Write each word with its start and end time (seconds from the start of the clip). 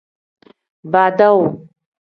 Badawu. 0.91 1.43